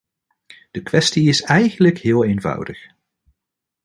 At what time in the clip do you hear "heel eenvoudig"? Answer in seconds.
1.97-2.87